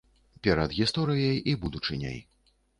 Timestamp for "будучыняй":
1.67-2.19